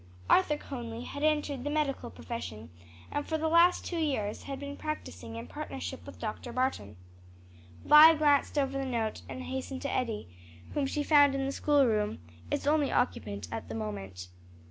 Arthur 0.31 0.57
Conly 0.57 1.03
had 1.03 1.21
entered 1.21 1.63
the 1.63 1.69
medical 1.69 2.09
profession, 2.09 2.71
and 3.11 3.23
for 3.27 3.37
the 3.37 3.47
last 3.47 3.85
two 3.85 3.99
years 3.99 4.41
had 4.45 4.59
been 4.59 4.75
practicing 4.75 5.35
in 5.35 5.45
partnership 5.45 6.07
with 6.07 6.17
Dr. 6.17 6.51
Barton. 6.51 6.97
Vi 7.85 8.15
glanced 8.15 8.57
over 8.57 8.79
the 8.79 8.83
note 8.87 9.21
and 9.29 9.43
hastened 9.43 9.83
to 9.83 9.91
Eddie, 9.91 10.27
whom 10.73 10.87
she 10.87 11.03
found 11.03 11.35
in 11.35 11.45
the 11.45 11.51
schoolroom, 11.51 12.17
its 12.49 12.65
only 12.65 12.91
occupant 12.91 13.47
at 13.51 13.69
the 13.69 13.75
moment. 13.75 14.29